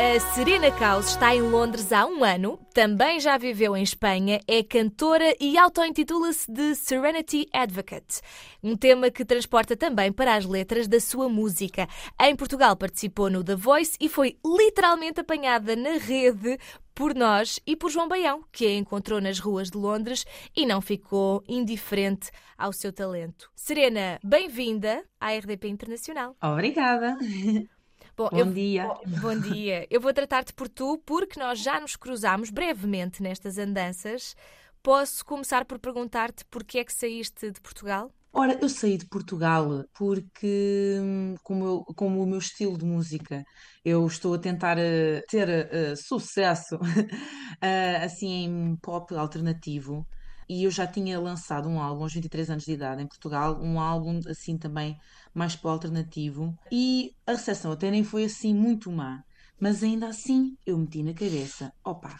A 0.00 0.18
Serena 0.18 0.70
Caus 0.70 1.10
está 1.10 1.36
em 1.36 1.42
Londres 1.42 1.92
há 1.92 2.06
um 2.06 2.24
ano, 2.24 2.58
também 2.72 3.20
já 3.20 3.36
viveu 3.36 3.76
em 3.76 3.82
Espanha, 3.82 4.40
é 4.48 4.62
cantora 4.62 5.36
e 5.38 5.58
auto-intitula-se 5.58 6.50
de 6.50 6.74
Serenity 6.74 7.46
Advocate, 7.52 8.22
um 8.62 8.74
tema 8.78 9.10
que 9.10 9.26
transporta 9.26 9.76
também 9.76 10.10
para 10.10 10.36
as 10.36 10.46
letras 10.46 10.88
da 10.88 10.98
sua 10.98 11.28
música. 11.28 11.86
Em 12.18 12.34
Portugal 12.34 12.74
participou 12.76 13.28
no 13.28 13.44
The 13.44 13.54
Voice 13.54 13.98
e 14.00 14.08
foi 14.08 14.38
literalmente 14.42 15.20
apanhada 15.20 15.76
na 15.76 15.98
rede 15.98 16.58
por 16.94 17.14
nós 17.14 17.60
e 17.66 17.76
por 17.76 17.90
João 17.90 18.08
Baião, 18.08 18.42
que 18.50 18.64
a 18.64 18.74
encontrou 18.74 19.20
nas 19.20 19.38
ruas 19.38 19.70
de 19.70 19.76
Londres 19.76 20.24
e 20.56 20.64
não 20.64 20.80
ficou 20.80 21.44
indiferente 21.46 22.30
ao 22.56 22.72
seu 22.72 22.90
talento. 22.90 23.50
Serena, 23.54 24.18
bem-vinda 24.24 25.04
à 25.20 25.34
RDP 25.34 25.68
Internacional. 25.68 26.34
Obrigada. 26.42 27.18
Bom, 28.20 28.28
Bom 28.28 28.36
eu- 28.38 28.52
dia. 28.52 28.94
Bom 29.22 29.34
dia. 29.34 29.86
Eu 29.90 30.00
vou 30.00 30.12
tratar-te 30.12 30.52
por 30.52 30.68
tu 30.68 30.98
porque 31.06 31.40
nós 31.40 31.58
já 31.58 31.80
nos 31.80 31.96
cruzámos 31.96 32.50
brevemente 32.50 33.22
nestas 33.22 33.56
andanças. 33.56 34.34
Posso 34.82 35.24
começar 35.24 35.64
por 35.64 35.78
perguntar-te 35.78 36.44
porquê 36.44 36.80
é 36.80 36.84
que 36.84 36.92
saíste 36.92 37.50
de 37.50 37.60
Portugal? 37.60 38.10
Ora, 38.32 38.56
eu 38.62 38.68
saí 38.68 38.96
de 38.96 39.08
Portugal 39.08 39.84
porque, 39.98 40.98
hum, 41.00 41.34
como, 41.42 41.64
eu- 41.64 41.84
como 41.96 42.22
o 42.22 42.26
meu 42.26 42.38
estilo 42.38 42.78
de 42.78 42.84
música, 42.84 43.42
eu 43.84 44.06
estou 44.06 44.34
a 44.34 44.38
tentar 44.38 44.78
eh, 44.78 45.20
ter 45.28 45.48
eh, 45.48 45.96
sucesso 45.96 46.78
eh, 47.60 47.96
assim 48.04 48.28
em 48.44 48.76
pop 48.76 49.12
alternativo. 49.16 50.06
E 50.52 50.64
eu 50.64 50.70
já 50.70 50.86
tinha 50.86 51.20
lançado 51.20 51.68
um 51.68 51.80
álbum 51.80 52.02
aos 52.02 52.12
23 52.12 52.50
anos 52.50 52.64
de 52.64 52.72
idade 52.72 53.02
em 53.02 53.06
Portugal, 53.06 53.60
um 53.62 53.78
álbum 53.78 54.18
assim 54.28 54.58
também 54.58 54.96
mais 55.34 55.54
pop 55.54 55.68
alternativo. 55.74 56.52
E 56.70 57.12
a 57.26 57.32
recepção 57.32 57.70
até 57.72 57.88
nem 57.90 58.02
foi 58.02 58.24
assim 58.24 58.52
muito 58.54 58.90
má, 58.90 59.22
mas 59.60 59.82
ainda 59.84 60.08
assim 60.08 60.56
eu 60.66 60.76
meti 60.76 61.02
na 61.04 61.14
cabeça: 61.14 61.70
opa, 61.84 62.16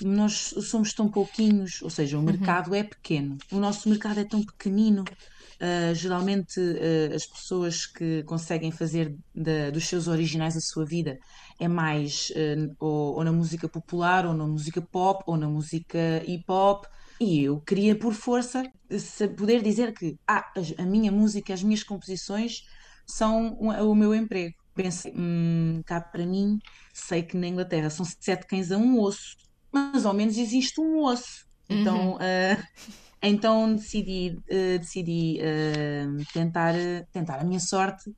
nós 0.00 0.54
somos 0.70 0.92
tão 0.94 1.10
pouquinhos, 1.10 1.82
ou 1.82 1.90
seja, 1.90 2.18
o 2.18 2.22
mercado 2.22 2.74
é 2.74 2.82
pequeno, 2.82 3.36
o 3.52 3.58
nosso 3.58 3.88
mercado 3.90 4.20
é 4.20 4.24
tão 4.24 4.42
pequenino. 4.44 5.04
Uh, 5.60 5.94
geralmente, 5.94 6.60
uh, 6.60 7.14
as 7.14 7.26
pessoas 7.26 7.86
que 7.86 8.22
conseguem 8.24 8.70
fazer 8.70 9.14
da- 9.34 9.70
dos 9.70 9.86
seus 9.86 10.06
originais 10.06 10.54
a 10.56 10.60
sua 10.60 10.84
vida 10.84 11.16
é 11.58 11.66
mais 11.68 12.28
uh, 12.30 12.74
ou, 12.78 13.16
ou 13.16 13.24
na 13.24 13.32
música 13.32 13.66
popular, 13.68 14.26
ou 14.26 14.34
na 14.34 14.46
música 14.46 14.82
pop, 14.90 15.22
ou 15.26 15.36
na 15.36 15.48
música 15.48 16.22
hip 16.26 16.44
hop. 16.48 16.84
E 17.20 17.44
eu 17.44 17.60
queria, 17.60 17.98
por 17.98 18.12
força, 18.12 18.62
poder 19.36 19.62
dizer 19.62 19.94
que 19.94 20.18
ah, 20.28 20.44
a 20.78 20.82
minha 20.82 21.10
música, 21.10 21.54
as 21.54 21.62
minhas 21.62 21.82
composições 21.82 22.62
são 23.06 23.54
o, 23.54 23.94
meu 23.94 24.14
emprego. 24.14 24.54
Pensei, 24.74 25.12
hum, 25.16 25.82
cá 25.86 26.00
para 26.00 26.26
mim, 26.26 26.58
sei 26.92 27.22
que 27.22 27.36
na 27.36 27.46
Inglaterra 27.46 27.88
são 27.88 28.04
sete 28.04 28.46
cães 28.46 28.70
a 28.70 28.76
um 28.76 29.00
osso, 29.00 29.36
mas 29.72 30.04
ao 30.04 30.12
menos 30.12 30.36
existe 30.36 30.80
um 30.80 31.02
osso. 31.02 31.46
Então, 31.68 32.18
ah, 32.20 32.62
então 33.22 33.74
decidi, 33.74 34.38
eh, 34.48 34.78
decidi 34.78 35.38
eh, 35.40 36.06
tentar, 36.32 36.74
tentar 37.12 37.40
a 37.40 37.44
minha 37.44 37.58
sorte 37.58 38.14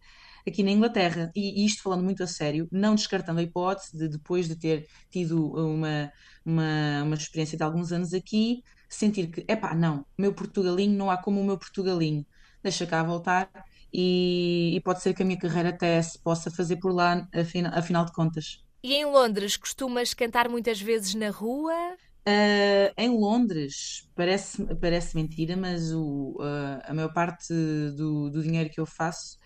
aqui 0.46 0.62
na 0.62 0.70
Inglaterra. 0.70 1.30
E, 1.34 1.62
e 1.62 1.66
isto 1.66 1.82
falando 1.82 2.02
muito 2.02 2.22
a 2.22 2.26
sério, 2.26 2.69
não 2.72 2.94
descartando 2.94 3.41
a 3.41 3.42
hipótese 3.42 3.96
de 3.96 4.08
depois 4.08 4.48
de 4.48 4.56
ter 4.56 4.86
tido 5.10 5.52
uma, 5.54 6.12
uma, 6.44 7.02
uma 7.04 7.14
experiência 7.14 7.56
de 7.56 7.62
alguns 7.62 7.92
anos 7.92 8.12
aqui, 8.12 8.62
sentir 8.89 9.28
que, 9.31 9.44
epá, 9.48 9.75
não, 9.75 10.00
o 10.00 10.22
meu 10.22 10.34
Portugalinho 10.34 10.97
não 10.97 11.11
há 11.11 11.17
como 11.19 11.41
o 11.41 11.44
meu 11.44 11.58
Portugalinho. 11.58 12.27
Deixa 12.62 12.86
cá 12.86 13.03
voltar 13.03 13.50
e, 13.92 14.72
e 14.77 14.81
pode 14.83 15.03
ser 15.03 15.14
que 15.14 15.22
a 15.22 15.27
minha 15.27 15.39
carreira 15.39 15.70
até 15.70 16.00
se 16.03 16.19
possa 16.22 16.50
fazer 16.50 16.76
por 16.78 16.93
lá, 16.93 17.28
afina- 17.34 17.71
afinal 17.78 18.04
de 18.04 18.12
contas. 18.12 18.65
E 18.82 18.93
em 18.94 19.04
Londres 19.04 19.56
costumas 19.56 20.12
cantar 20.15 20.49
muitas 20.49 20.81
vezes 20.81 21.15
na 21.15 21.31
rua? 21.31 21.97
Uh, 22.26 22.93
em 22.99 23.09
Londres, 23.19 24.06
parece, 24.15 24.62
parece 24.76 25.16
mentira, 25.16 25.56
mas 25.56 25.93
o, 25.94 26.37
uh, 26.41 26.81
a 26.84 26.93
maior 26.93 27.12
parte 27.12 27.55
do, 27.97 28.28
do 28.31 28.43
dinheiro 28.43 28.69
que 28.70 28.78
eu 28.81 28.84
faço 28.87 29.38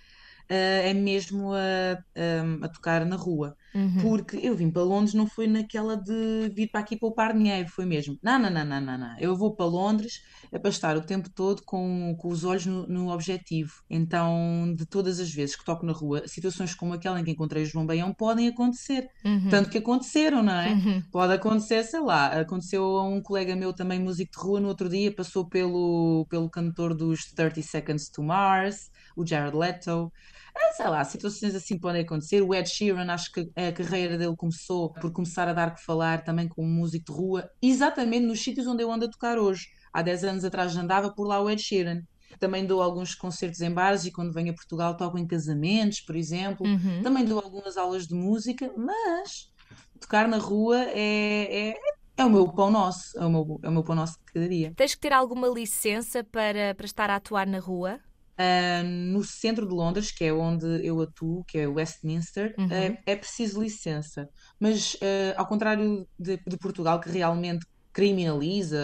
uh, 0.51 0.55
é 0.85 0.93
mesmo 0.93 1.53
a, 1.55 1.97
um, 2.45 2.65
a 2.65 2.69
tocar 2.69 3.05
na 3.07 3.15
rua. 3.17 3.57
Porque 4.01 4.37
eu 4.37 4.55
vim 4.55 4.71
para 4.71 4.83
Londres, 4.83 5.15
não 5.15 5.27
foi 5.27 5.47
naquela 5.47 5.97
de 5.97 6.51
vir 6.55 6.69
para 6.71 6.81
aqui 6.81 6.97
poupar 6.97 7.33
dinheiro, 7.33 7.69
foi 7.69 7.85
mesmo. 7.85 8.19
Não, 8.23 8.39
não, 8.39 8.51
não, 8.51 8.65
não, 8.65 8.81
não, 8.81 8.99
não. 8.99 9.19
Eu 9.19 9.37
vou 9.37 9.55
para 9.55 9.67
Londres 9.67 10.23
é 10.51 10.59
para 10.59 10.71
estar 10.71 10.97
o 10.97 11.01
tempo 11.01 11.31
todo 11.31 11.63
com, 11.65 12.15
com 12.19 12.29
os 12.29 12.45
olhos 12.45 12.67
no, 12.67 12.87
no 12.87 13.11
objetivo. 13.11 13.73
Então, 13.89 14.75
de 14.77 14.85
todas 14.85 15.19
as 15.19 15.31
vezes 15.33 15.57
que 15.57 15.65
toco 15.65 15.87
na 15.87 15.93
rua, 15.93 16.29
situações 16.29 16.75
como 16.75 16.93
aquela 16.93 17.19
em 17.19 17.25
que 17.25 17.31
encontrei 17.31 17.63
o 17.63 17.67
João 17.67 17.87
Baião 17.87 18.13
podem 18.13 18.49
acontecer. 18.49 19.09
Tanto 19.49 19.71
que 19.71 19.79
aconteceram, 19.79 20.43
não 20.43 20.53
é? 20.53 20.75
Pode 21.11 21.33
acontecer, 21.33 21.83
sei 21.85 22.01
lá, 22.01 22.27
aconteceu 22.27 22.85
a 22.85 23.05
um 23.09 23.23
colega 23.23 23.57
meu 23.57 23.73
também, 23.73 23.99
músico 23.99 24.33
de 24.33 24.39
rua, 24.39 24.61
no 24.61 24.69
outro 24.69 24.89
dia, 24.89 25.15
passou 25.15 25.49
pelo, 25.49 26.27
pelo 26.29 26.51
cantor 26.51 26.95
dos 26.95 27.25
30 27.33 27.63
Seconds 27.63 28.11
to 28.11 28.23
Mars, 28.23 28.91
o 29.17 29.27
Jared 29.27 29.57
Leto. 29.57 30.13
Ah, 30.55 30.73
sei 30.75 30.89
lá, 30.89 31.05
situações 31.05 31.55
assim 31.55 31.79
podem 31.79 32.03
acontecer. 32.03 32.43
O 32.43 32.55
Ed 32.55 32.69
Sheeran, 32.69 33.11
acho 33.13 33.33
que 33.33 33.51
a 33.57 33.73
carreira 33.73 34.19
dele 34.19 34.37
começou 34.37 34.93
por 34.93 35.11
começar 35.13 35.49
a 35.49 35.53
dar 35.53 35.75
que 35.75 35.83
falar 35.85 36.25
também 36.25 36.49
como 36.49 36.69
músico 36.69 37.13
de 37.13 37.13
rua, 37.13 37.51
exatamente 37.61 38.27
nos 38.27 38.43
sítios 38.43 38.67
onde 38.67 38.83
eu 38.83 38.93
ando 38.93 39.07
a 39.07 39.11
tocar 39.11 39.39
hoje. 39.39 39.67
Há 39.93 40.03
10 40.03 40.25
anos 40.25 40.45
atrás 40.45 40.77
andava 40.77 41.13
por 41.13 41.27
lá 41.27 41.41
o 41.41 41.51
Ed 41.51 41.61
Sheeran. 41.61 42.03
Também 42.39 42.67
dou 42.67 42.83
alguns 42.83 43.15
concertos 43.15 43.61
em 43.61 43.71
bares 43.71 44.05
e 44.05 44.11
quando 44.11 44.33
venho 44.33 44.53
a 44.53 44.55
Portugal 44.55 44.97
toco 44.97 45.19
em 45.19 45.27
casamentos, 45.27 46.01
por 46.01 46.17
exemplo. 46.17 46.67
Também 47.03 47.25
dou 47.25 47.39
algumas 47.39 47.77
aulas 47.77 48.07
de 48.07 48.15
música, 48.15 48.73
mas 48.77 49.53
tocar 50.01 50.27
na 50.27 50.39
rua 50.39 50.83
é, 50.89 51.71
é, 51.71 51.75
é 52.17 52.25
o 52.25 52.31
meu 52.31 52.49
pão 52.49 52.71
nosso, 52.71 53.17
é 53.19 53.25
o 53.25 53.31
meu, 53.31 53.61
é 53.63 53.69
o 53.69 53.73
meu 53.73 53.85
pão 53.85 53.95
nosso 53.95 54.19
de 54.19 54.33
cada 54.33 54.49
dia. 54.49 54.73
Tens 54.77 54.95
que 54.95 55.01
ter 55.01 55.13
alguma 55.13 55.49
licença 55.49 56.25
para, 56.25 56.75
para 56.75 56.87
estar 56.87 57.11
a 57.11 57.17
atuar 57.17 57.47
na 57.47 57.59
rua? 57.59 58.01
Ah, 58.39 58.83
no 58.85 59.23
centro 59.25 59.67
de 59.69 59.75
Londres, 59.75 60.11
que 60.13 60.25
é 60.25 60.33
onde 60.33 60.67
eu 60.87 61.01
atuo, 61.01 61.45
que 61.45 61.59
é 61.59 61.69
Westminster, 61.69 62.61
é, 62.69 62.99
é 63.07 63.17
preciso 63.17 63.63
licença. 63.63 64.29
Mas, 64.61 64.97
ah, 65.03 65.35
ao 65.41 65.47
contrário 65.47 66.09
de, 66.19 66.39
de 66.47 66.57
Portugal, 66.59 67.01
que 67.01 67.11
realmente 67.11 67.67
criminaliza, 67.93 68.79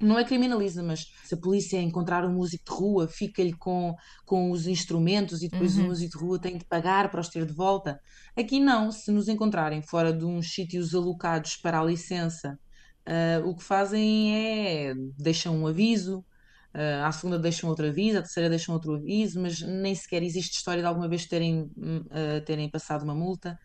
não 0.00 0.18
é 0.18 0.24
criminaliza, 0.24 0.82
mas 0.82 1.06
se 1.22 1.34
a 1.34 1.38
polícia 1.38 1.80
encontrar 1.80 2.24
um 2.24 2.34
músico 2.34 2.64
de 2.66 2.72
rua, 2.72 3.08
fica-lhe 3.08 3.52
com, 3.56 3.94
com 4.26 4.50
os 4.50 4.66
instrumentos 4.66 5.42
e 5.42 5.48
depois 5.48 5.78
o 5.78 5.82
músico 5.84 6.18
de 6.18 6.24
rua 6.24 6.40
tem 6.40 6.58
de 6.58 6.64
pagar 6.66 7.10
para 7.10 7.20
os 7.20 7.28
ter 7.28 7.46
de 7.46 7.52
volta. 7.54 7.98
Aqui 8.36 8.60
não, 8.60 8.90
se 8.90 9.10
nos 9.12 9.28
encontrarem 9.28 9.82
fora 9.82 10.12
de 10.12 10.24
uns 10.24 10.52
sítios 10.52 10.94
alocados 10.94 11.56
para 11.56 11.80
a 11.80 11.84
licença, 11.84 12.58
ah, 13.06 13.40
o 13.44 13.54
que 13.56 13.64
fazem 13.64 14.36
é 14.36 14.94
deixam 15.18 15.56
um 15.56 15.66
aviso. 15.66 16.24
Uh, 16.74 17.04
à 17.04 17.12
segunda 17.12 17.38
deixam 17.38 17.70
outro 17.70 17.86
aviso, 17.86 18.18
à 18.18 18.22
terceira 18.22 18.50
deixam 18.50 18.74
outro 18.74 18.94
aviso, 18.94 19.40
mas 19.40 19.60
nem 19.60 19.94
sequer 19.94 20.24
existe 20.24 20.56
história 20.56 20.82
de 20.82 20.88
alguma 20.88 21.06
vez 21.06 21.24
terem, 21.24 21.62
uh, 21.62 22.40
terem 22.44 22.68
passado 22.68 23.04
uma 23.04 23.14
multa. 23.14 23.56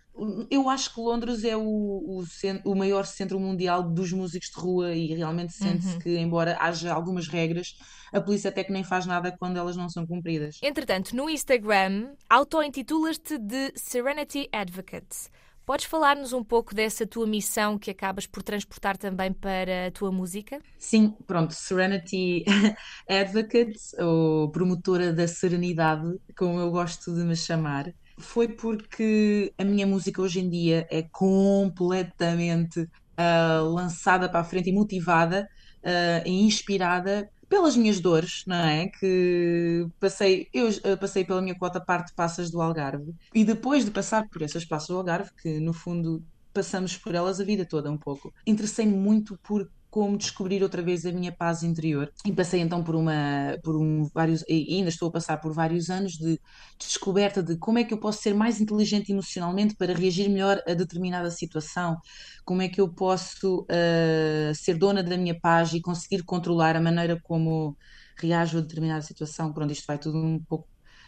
Eu 0.52 0.70
acho 0.70 0.94
que 0.94 1.00
Londres 1.00 1.44
é 1.46 1.56
o, 1.56 1.64
o, 1.64 2.26
cen- 2.26 2.62
o 2.66 2.76
maior 2.76 3.06
centro 3.06 3.40
mundial 3.40 3.82
dos 3.82 4.12
músicos 4.12 4.50
de 4.50 4.60
rua 4.60 4.94
e 4.94 5.16
realmente 5.16 5.54
sente-se 5.54 5.98
que, 5.98 6.18
embora 6.18 6.58
haja 6.60 6.94
algumas 6.94 7.28
regras, 7.28 7.78
a 8.12 8.20
polícia 8.20 8.50
até 8.50 8.64
que 8.64 8.72
nem 8.72 8.84
faz 8.84 9.06
nada 9.06 9.36
quando 9.40 9.58
elas 9.58 9.78
não 9.78 9.88
são 9.90 10.06
cumpridas. 10.06 10.58
Entretanto, 10.62 11.16
no 11.16 11.30
Instagram, 11.30 12.12
auto-intitulas-te 12.30 13.38
de 13.38 13.72
Serenity 13.76 14.50
Advocate. 14.52 15.30
Podes 15.70 15.86
falar-nos 15.86 16.34
um 16.34 16.44
pouco 16.44 16.74
dessa 16.74 17.06
tua 17.06 17.28
missão 17.28 17.78
que 17.78 17.92
acabas 17.92 18.26
por 18.26 18.42
transportar 18.42 18.98
também 18.98 19.32
para 19.32 19.86
a 19.86 19.92
tua 19.92 20.12
música? 20.12 20.60
Sim, 20.80 21.16
pronto, 21.28 21.54
Serenity 21.54 22.44
Advocate, 23.08 23.78
ou 24.00 24.50
promotora 24.50 25.14
da 25.14 25.28
serenidade, 25.28 26.20
como 26.36 26.60
eu 26.60 26.72
gosto 26.72 27.14
de 27.14 27.24
me 27.24 27.36
chamar, 27.36 27.94
foi 28.18 28.48
porque 28.48 29.54
a 29.60 29.64
minha 29.64 29.86
música 29.86 30.20
hoje 30.24 30.40
em 30.40 30.50
dia 30.50 30.88
é 30.90 31.04
completamente 31.04 32.90
ah, 33.16 33.62
lançada 33.62 34.28
para 34.28 34.40
a 34.40 34.44
frente 34.44 34.72
e 34.72 34.74
motivada 34.74 35.48
ah, 35.84 36.24
e 36.26 36.48
inspirada 36.48 37.30
pelas 37.50 37.76
minhas 37.76 38.00
dores, 38.00 38.44
não 38.46 38.56
é? 38.56 38.88
Que 38.88 39.88
passei, 40.00 40.48
eu 40.54 40.70
ah, 40.84 40.96
passei 40.96 41.26
pela 41.26 41.42
minha 41.42 41.58
cota 41.58 41.82
parte 41.82 42.10
de 42.10 42.14
passas 42.14 42.52
do 42.52 42.62
Algarve 42.62 43.14
e 43.34 43.44
depois 43.44 43.84
de 43.84 43.92
passar 43.92 44.30
por 44.30 44.42
essas 44.44 44.64
passas 44.64 44.90
do 44.90 44.98
Algarve, 44.98 45.32
que 45.42 45.60
no 45.60 45.74
fundo 45.74 46.24
passamos 46.54 46.96
por 46.96 47.16
elas 47.16 47.40
a 47.40 47.44
vida 47.44 47.66
toda 47.66 47.92
um 47.92 47.98
pouco. 47.98 48.34
Interessei-me 48.46 48.94
muito 48.94 49.38
por 49.44 49.70
como 49.90 50.18
descobrir 50.18 50.62
outra 50.62 50.82
vez 50.82 51.06
a 51.06 51.12
minha 51.12 51.32
paz 51.32 51.64
interior. 51.64 52.12
E 52.26 52.32
passei 52.32 52.62
então 52.62 52.84
por 52.84 52.96
uma, 52.96 53.58
por 53.64 53.76
um, 53.76 54.08
vários, 54.14 54.44
e 54.48 54.76
ainda 54.76 54.90
estou 54.90 55.10
a 55.10 55.12
passar 55.12 55.38
por 55.38 55.52
vários 55.54 55.90
anos 55.90 56.14
de 56.14 56.40
descoberta 56.78 57.42
de 57.42 57.58
como 57.58 57.80
é 57.80 57.84
que 57.84 57.94
eu 57.94 58.00
posso 58.00 58.22
ser 58.22 58.34
mais 58.34 58.62
inteligente 58.62 59.12
emocionalmente 59.12 59.76
para 59.76 59.94
reagir 59.94 60.30
melhor 60.30 60.62
a 60.68 60.74
determinada 60.74 61.32
situação, 61.32 61.98
como 62.46 62.62
é 62.62 62.70
que 62.70 62.80
eu 62.80 62.88
posso 62.94 63.62
uh, 63.62 64.56
ser 64.56 64.78
dona 64.78 65.04
da 65.04 65.18
minha 65.18 65.38
paz 65.40 65.74
e 65.74 65.82
conseguir 65.82 66.24
controlar 66.24 66.76
a 66.76 66.82
maneira 66.82 67.20
como 67.24 67.76
reajo 68.18 68.60
a 68.60 68.62
determinada 68.62 69.02
situação. 69.02 69.52
Pronto, 69.54 69.72
isto 69.72 69.86
vai 69.88 69.98
tudo 69.98 70.18
um 70.18 70.40
pouco 70.44 70.68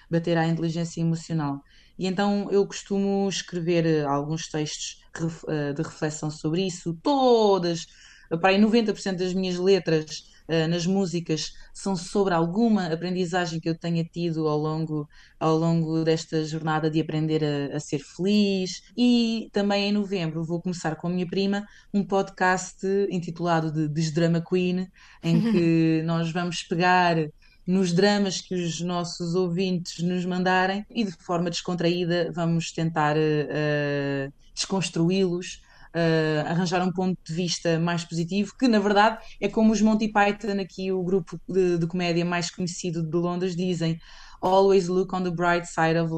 bater 0.10 0.38
à 0.38 0.48
inteligência 0.48 1.02
emocional. 1.02 1.62
E 1.98 2.08
então 2.08 2.50
eu 2.52 2.66
costumo 2.68 3.30
escrever 3.30 3.86
eh, 3.86 4.04
alguns 4.04 4.50
textos 4.50 4.98
eh, 5.48 5.74
de 5.74 5.82
reflexão 5.82 6.30
sobre 6.32 6.66
isso, 6.66 6.98
todas, 7.02 7.86
para 8.40 8.50
aí 8.50 8.60
90% 8.60 9.18
das 9.18 9.34
minhas 9.34 9.58
letras 9.58 10.32
uh, 10.48 10.68
nas 10.68 10.86
músicas 10.86 11.54
são 11.74 11.96
sobre 11.96 12.34
alguma 12.34 12.88
aprendizagem 12.88 13.60
que 13.60 13.70
eu 13.70 13.78
tenha 13.78 14.04
tido 14.04 14.48
ao 14.48 14.58
longo, 14.58 15.08
ao 15.40 15.58
longo 15.58 16.04
desta 16.04 16.44
jornada 16.46 16.90
de 16.90 17.00
aprender 17.00 17.44
a, 17.44 17.78
a, 17.78 17.80
ser 17.80 18.00
feliz. 18.00 18.84
E 18.96 19.50
também 19.52 19.90
em 19.90 19.92
novembro 19.92 20.44
vou 20.44 20.62
começar 20.62 20.96
com 20.96 21.08
a 21.08 21.10
minha 21.10 21.28
prima 21.28 21.68
um 21.94 22.04
podcast 22.04 22.86
intitulado 23.10 23.72
de 23.72 23.88
Desdrama 23.88 24.42
Queen, 24.42 24.88
em 25.24 25.52
que 25.52 26.02
nós 26.06 26.32
vamos 26.32 26.64
pegar 26.64 27.18
nos 27.66 27.94
dramas 27.94 28.42
que 28.42 28.56
os 28.56 28.82
nossos 28.82 29.36
ouvintes 29.36 30.04
nos 30.04 30.26
mandarem 30.26 30.86
e 30.90 31.04
de 31.04 31.12
forma 31.12 31.50
descontraída 31.50 32.32
vamos 32.34 32.72
tentar 32.72 33.16
uh, 33.16 34.34
desconstruí-los 34.54 35.62
uh, 35.96 36.48
arranjar 36.48 36.82
um 36.82 36.92
ponto 36.92 37.18
de 37.24 37.34
vista 37.34 37.80
mais 37.80 38.04
positivo, 38.04 38.54
que 38.58 38.68
na 38.68 38.80
verdade 38.80 39.24
é 39.40 39.48
como 39.48 39.72
os 39.72 39.82
Monty 39.82 40.12
Python, 40.12 40.60
aqui 40.62 40.92
o 40.92 41.04
grupo 41.04 41.40
de, 41.48 41.78
de 41.78 41.88
comédia 41.88 42.26
mais 42.26 42.50
conhecido 42.50 43.04
de 43.04 43.18
Londres, 43.18 43.56
dizem: 43.56 44.00
Always 44.42 44.88
look 44.88 45.14
on 45.16 45.24
the 45.24 45.32
bright 45.32 45.68
side 45.68 45.98
of 45.98 46.12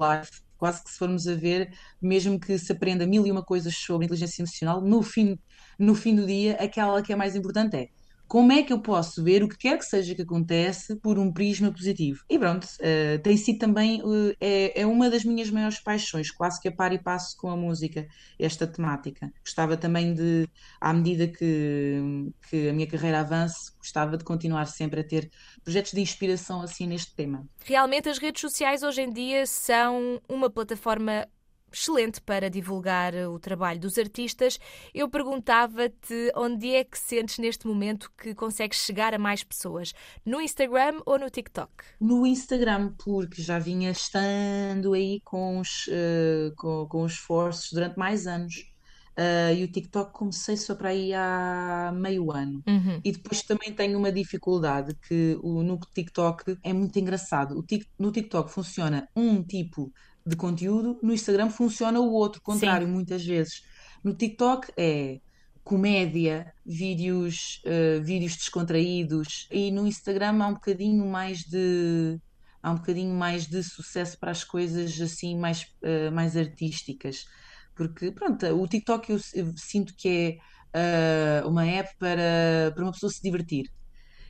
life. 0.00 0.42
Quase 0.56 0.82
que 0.82 0.90
se 0.90 0.98
formos 0.98 1.26
a 1.26 1.34
ver, 1.34 1.70
mesmo 2.00 2.38
que 2.38 2.58
se 2.58 2.72
aprenda 2.72 3.06
mil 3.06 3.26
e 3.26 3.30
uma 3.30 3.42
coisas 3.42 3.76
sobre 3.76 4.06
inteligência 4.06 4.40
emocional, 4.42 4.80
no 4.80 5.02
fim, 5.02 5.38
no 5.78 5.94
fim 5.94 6.14
do 6.14 6.24
dia, 6.26 6.54
aquela 6.54 7.02
que 7.02 7.12
é 7.12 7.16
mais 7.16 7.36
importante 7.36 7.76
é 7.76 7.88
como 8.26 8.52
é 8.52 8.62
que 8.62 8.72
eu 8.72 8.80
posso 8.80 9.22
ver 9.22 9.42
o 9.42 9.48
que 9.48 9.56
quer 9.56 9.78
que 9.78 9.84
seja 9.84 10.14
que 10.14 10.22
acontece 10.22 10.96
por 10.96 11.18
um 11.18 11.32
prisma 11.32 11.70
positivo? 11.70 12.24
E 12.28 12.38
pronto, 12.38 12.64
uh, 12.64 13.18
tem 13.22 13.36
sido 13.36 13.58
também, 13.58 14.02
uh, 14.02 14.34
é, 14.40 14.80
é 14.80 14.86
uma 14.86 15.10
das 15.10 15.24
minhas 15.24 15.50
maiores 15.50 15.80
paixões, 15.80 16.30
quase 16.30 16.60
que 16.60 16.68
a 16.68 16.72
par 16.72 16.92
e 16.92 16.98
passo 16.98 17.36
com 17.36 17.50
a 17.50 17.56
música, 17.56 18.06
esta 18.38 18.66
temática. 18.66 19.32
Gostava 19.40 19.76
também 19.76 20.14
de, 20.14 20.48
à 20.80 20.92
medida 20.92 21.28
que, 21.28 22.30
que 22.48 22.68
a 22.68 22.72
minha 22.72 22.86
carreira 22.86 23.20
avance, 23.20 23.72
gostava 23.78 24.16
de 24.16 24.24
continuar 24.24 24.66
sempre 24.66 25.00
a 25.00 25.04
ter 25.04 25.30
projetos 25.62 25.92
de 25.92 26.00
inspiração 26.00 26.62
assim 26.62 26.86
neste 26.86 27.14
tema. 27.14 27.46
Realmente 27.64 28.08
as 28.08 28.18
redes 28.18 28.40
sociais 28.40 28.82
hoje 28.82 29.02
em 29.02 29.12
dia 29.12 29.46
são 29.46 30.20
uma 30.28 30.50
plataforma 30.50 31.26
excelente 31.74 32.20
para 32.20 32.48
divulgar 32.48 33.14
o 33.14 33.38
trabalho 33.38 33.80
dos 33.80 33.98
artistas. 33.98 34.58
Eu 34.94 35.08
perguntava-te 35.08 36.32
onde 36.36 36.74
é 36.74 36.84
que 36.84 36.98
sentes 36.98 37.38
neste 37.38 37.66
momento 37.66 38.10
que 38.16 38.34
consegues 38.34 38.78
chegar 38.78 39.12
a 39.12 39.18
mais 39.18 39.42
pessoas? 39.42 39.92
No 40.24 40.40
Instagram 40.40 41.00
ou 41.04 41.18
no 41.18 41.28
TikTok? 41.28 41.70
No 42.00 42.26
Instagram, 42.26 42.94
porque 42.98 43.42
já 43.42 43.58
vinha 43.58 43.90
estando 43.90 44.94
aí 44.94 45.20
com 45.24 45.58
os, 45.58 45.86
uh, 45.88 46.54
com, 46.56 46.86
com 46.86 47.02
os 47.02 47.12
esforços 47.12 47.72
durante 47.72 47.98
mais 47.98 48.26
anos. 48.26 48.72
Uh, 49.16 49.54
e 49.54 49.62
o 49.62 49.68
TikTok 49.70 50.12
comecei 50.12 50.56
só 50.56 50.74
para 50.74 50.88
aí 50.88 51.12
há 51.14 51.92
meio 51.94 52.32
ano. 52.32 52.62
Uhum. 52.66 53.00
E 53.04 53.12
depois 53.12 53.42
também 53.42 53.72
tenho 53.72 53.96
uma 53.96 54.10
dificuldade 54.10 54.94
que 55.06 55.38
o, 55.40 55.62
no 55.62 55.78
TikTok 55.78 56.58
é 56.64 56.72
muito 56.72 56.98
engraçado. 56.98 57.56
O 57.56 57.62
tic, 57.62 57.86
no 57.96 58.10
TikTok 58.10 58.50
funciona 58.50 59.08
um 59.14 59.40
tipo 59.40 59.92
de 60.26 60.36
conteúdo, 60.36 60.98
no 61.02 61.12
Instagram 61.12 61.50
funciona 61.50 62.00
o 62.00 62.12
outro, 62.12 62.40
contrário, 62.40 62.86
Sim. 62.86 62.92
muitas 62.92 63.24
vezes. 63.24 63.62
No 64.02 64.14
TikTok 64.14 64.72
é 64.76 65.20
comédia, 65.62 66.52
vídeos, 66.64 67.62
uh, 67.64 68.02
vídeos 68.02 68.36
descontraídos 68.36 69.48
e 69.50 69.70
no 69.70 69.86
Instagram 69.86 70.42
há 70.42 70.48
um 70.48 70.54
bocadinho 70.54 71.06
mais 71.06 71.40
de 71.40 72.20
há 72.62 72.70
um 72.70 72.76
bocadinho 72.76 73.14
mais 73.14 73.46
de 73.46 73.62
sucesso 73.62 74.18
para 74.18 74.30
as 74.30 74.42
coisas 74.42 74.98
assim 75.00 75.36
mais, 75.36 75.62
uh, 75.82 76.12
mais 76.12 76.36
artísticas. 76.36 77.26
Porque 77.74 78.10
pronto, 78.12 78.46
o 78.46 78.66
TikTok 78.66 79.10
eu, 79.10 79.18
eu 79.34 79.52
sinto 79.56 79.94
que 79.94 80.40
é 80.74 81.42
uh, 81.44 81.48
uma 81.48 81.66
app 81.66 81.94
para, 81.98 82.72
para 82.74 82.82
uma 82.82 82.92
pessoa 82.92 83.10
se 83.10 83.22
divertir. 83.22 83.70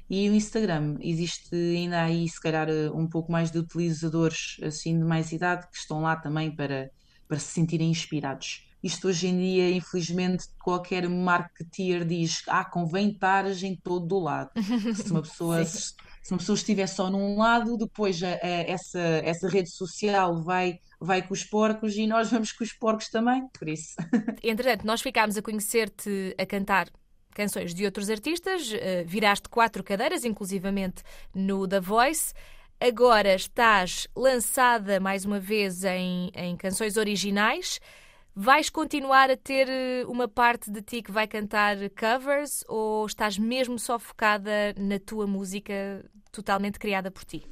E 0.08 0.28
o 0.28 0.34
Instagram, 0.34 0.96
existe 1.00 1.54
ainda 1.54 2.02
aí, 2.02 2.28
se 2.28 2.40
calhar, 2.40 2.68
um 2.94 3.06
pouco 3.06 3.32
mais 3.32 3.50
de 3.50 3.58
utilizadores 3.58 4.56
assim 4.62 4.98
de 4.98 5.04
mais 5.04 5.32
idade 5.32 5.66
que 5.70 5.76
estão 5.76 6.02
lá 6.02 6.14
também 6.14 6.54
para, 6.54 6.90
para 7.26 7.38
se 7.38 7.46
sentirem 7.46 7.90
inspirados. 7.90 8.68
Isto 8.84 9.08
hoje 9.08 9.28
em 9.28 9.38
dia, 9.38 9.70
infelizmente, 9.70 10.44
qualquer 10.62 11.08
marketeer 11.08 12.04
diz: 12.04 12.42
ah, 12.46 12.66
convém 12.66 13.12
estar 13.12 13.46
em 13.46 13.74
todo 13.74 14.14
o 14.14 14.20
lado. 14.20 14.50
Se 14.94 15.10
uma 15.10 15.22
pessoa, 15.22 15.64
se, 15.64 15.94
se, 16.22 16.32
uma 16.32 16.36
pessoa 16.36 16.54
estiver 16.54 16.86
só 16.86 17.08
num 17.08 17.38
lado, 17.38 17.78
depois 17.78 18.22
a, 18.22 18.28
a, 18.28 18.38
essa, 18.46 19.00
essa 19.00 19.48
rede 19.48 19.70
social 19.70 20.42
vai, 20.42 20.80
vai 21.00 21.26
com 21.26 21.32
os 21.32 21.44
porcos 21.44 21.96
e 21.96 22.06
nós 22.06 22.30
vamos 22.30 22.52
com 22.52 22.62
os 22.62 22.74
porcos 22.74 23.08
também, 23.08 23.48
por 23.58 23.70
isso. 23.70 23.94
Entretanto, 24.44 24.86
nós 24.86 25.00
ficámos 25.00 25.38
a 25.38 25.42
conhecer-te 25.42 26.34
a 26.38 26.44
cantar 26.44 26.90
canções 27.34 27.74
de 27.74 27.84
outros 27.84 28.08
artistas, 28.08 28.72
eh, 28.72 29.04
viraste 29.04 29.48
quatro 29.48 29.82
cadeiras, 29.82 30.24
inclusivamente 30.24 31.02
no 31.34 31.66
The 31.68 31.80
Voice. 31.80 32.32
Agora 32.80 33.34
estás 33.34 34.08
lançada 34.16 35.00
mais 35.00 35.24
uma 35.24 35.40
vez 35.40 35.84
em, 35.84 36.30
em 36.34 36.56
canções 36.56 36.96
originais. 36.96 37.80
Vais 38.36 38.68
continuar 38.68 39.30
a 39.30 39.36
ter 39.36 39.68
eh, 39.68 40.04
uma 40.06 40.26
parte 40.26 40.70
de 40.70 40.82
ti 40.82 41.02
que 41.02 41.12
vai 41.12 41.26
cantar 41.26 41.76
covers 41.90 42.64
ou 42.68 43.06
estás 43.06 43.38
mesmo 43.38 43.78
só 43.78 43.98
focada 43.98 44.74
na 44.76 44.98
tua 44.98 45.26
música 45.26 46.04
totalmente 46.32 46.78
criada 46.78 47.10
por 47.10 47.24
ti? 47.24 47.44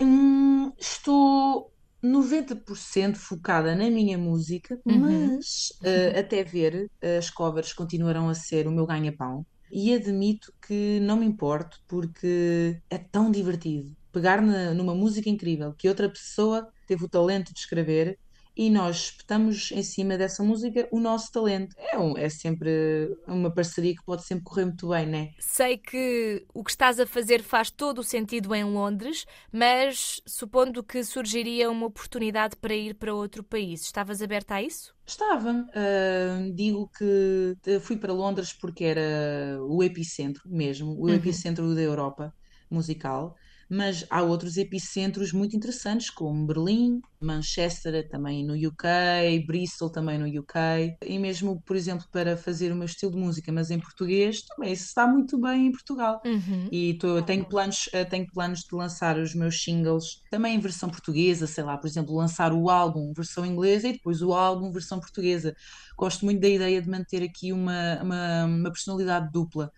Hum, 0.00 0.72
estou 0.78 1.72
90% 2.02 3.16
focada 3.16 3.74
na 3.74 3.90
minha 3.90 4.16
música, 4.16 4.80
uhum. 4.86 4.98
mas 4.98 5.72
uh, 5.82 6.18
até 6.18 6.42
ver, 6.42 6.90
as 7.18 7.30
covers 7.30 7.72
continuarão 7.72 8.28
a 8.28 8.34
ser 8.34 8.66
o 8.66 8.72
meu 8.72 8.86
ganha-pão. 8.86 9.44
E 9.70 9.94
admito 9.94 10.52
que 10.66 10.98
não 11.00 11.16
me 11.16 11.26
importo 11.26 11.80
porque 11.86 12.80
é 12.90 12.98
tão 12.98 13.30
divertido 13.30 13.94
pegar 14.12 14.42
na, 14.42 14.74
numa 14.74 14.94
música 14.94 15.28
incrível 15.28 15.72
que 15.72 15.88
outra 15.88 16.08
pessoa 16.08 16.68
teve 16.86 17.04
o 17.04 17.08
talento 17.08 17.52
de 17.52 17.60
escrever 17.60 18.18
e 18.56 18.68
nós 18.68 18.96
espetamos 18.96 19.72
em 19.72 19.82
cima 19.82 20.16
dessa 20.18 20.42
música 20.42 20.88
o 20.90 21.00
nosso 21.00 21.30
talento. 21.32 21.74
É, 21.78 21.98
um, 21.98 22.16
é 22.16 22.28
sempre 22.28 23.16
uma 23.26 23.50
parceria 23.50 23.94
que 23.94 24.04
pode 24.04 24.24
sempre 24.24 24.44
correr 24.44 24.64
muito 24.64 24.88
bem, 24.88 25.06
né? 25.06 25.30
Sei 25.38 25.78
que 25.78 26.44
o 26.52 26.64
que 26.64 26.70
estás 26.70 27.00
a 27.00 27.06
fazer 27.06 27.42
faz 27.42 27.70
todo 27.70 27.98
o 28.00 28.04
sentido 28.04 28.54
em 28.54 28.64
Londres, 28.64 29.26
mas 29.52 30.20
supondo 30.26 30.82
que 30.82 31.02
surgiria 31.04 31.70
uma 31.70 31.86
oportunidade 31.86 32.56
para 32.56 32.74
ir 32.74 32.94
para 32.94 33.14
outro 33.14 33.42
país, 33.42 33.82
estavas 33.82 34.22
aberta 34.22 34.56
a 34.56 34.62
isso? 34.62 34.94
Estava. 35.06 35.52
Uh, 35.52 36.52
digo 36.54 36.90
que 36.96 37.56
fui 37.80 37.96
para 37.96 38.12
Londres 38.12 38.52
porque 38.52 38.84
era 38.84 39.58
o 39.62 39.82
epicentro 39.82 40.42
mesmo, 40.46 40.92
o 40.92 41.06
uhum. 41.06 41.14
epicentro 41.14 41.74
da 41.74 41.80
Europa 41.80 42.32
musical 42.70 43.36
mas 43.70 44.04
há 44.10 44.20
outros 44.20 44.56
epicentros 44.56 45.32
muito 45.32 45.56
interessantes, 45.56 46.10
como 46.10 46.44
Berlim, 46.44 47.00
Manchester 47.20 48.08
também 48.08 48.44
no 48.44 48.54
UK, 48.54 49.44
Bristol 49.46 49.90
também 49.90 50.18
no 50.18 50.26
UK, 50.26 50.96
e 51.04 51.18
mesmo, 51.18 51.60
por 51.62 51.76
exemplo, 51.76 52.06
para 52.10 52.36
fazer 52.36 52.72
o 52.72 52.76
meu 52.76 52.86
estilo 52.86 53.12
de 53.12 53.18
música, 53.18 53.52
mas 53.52 53.70
em 53.70 53.78
português, 53.78 54.42
também 54.42 54.72
isso 54.72 54.86
está 54.86 55.06
muito 55.06 55.38
bem 55.38 55.66
em 55.66 55.72
Portugal. 55.72 56.20
Uhum. 56.24 56.68
E 56.72 56.94
tô, 56.94 57.22
tenho, 57.22 57.44
planos, 57.44 57.88
eh, 57.92 58.04
tenho 58.04 58.26
planos 58.32 58.60
de 58.60 58.74
lançar 58.74 59.18
os 59.18 59.34
meus 59.34 59.62
singles 59.62 60.22
também 60.30 60.54
em 60.56 60.60
versão 60.60 60.88
portuguesa, 60.88 61.46
sei 61.46 61.64
lá, 61.64 61.76
por 61.76 61.86
exemplo, 61.86 62.14
lançar 62.14 62.52
o 62.52 62.70
álbum 62.70 63.12
versão 63.14 63.44
inglesa 63.44 63.88
e 63.88 63.92
depois 63.92 64.22
o 64.22 64.32
álbum 64.32 64.72
versão 64.72 64.98
portuguesa. 64.98 65.54
Gosto 65.96 66.24
muito 66.24 66.40
da 66.40 66.48
ideia 66.48 66.80
de 66.80 66.88
manter 66.88 67.22
aqui 67.22 67.52
uma, 67.52 68.00
uma, 68.02 68.44
uma 68.44 68.70
personalidade 68.70 69.30
dupla, 69.30 69.70